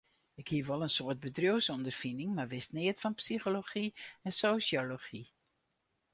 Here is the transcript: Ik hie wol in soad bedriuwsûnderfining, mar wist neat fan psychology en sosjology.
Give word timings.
Ik 0.41 0.47
hie 0.53 0.65
wol 0.69 0.85
in 0.85 0.93
soad 0.95 1.19
bedriuwsûnderfining, 1.25 2.31
mar 2.39 2.49
wist 2.55 2.71
neat 2.75 3.01
fan 3.03 3.15
psychology 3.21 3.87
en 4.25 4.33
sosjology. 4.41 5.23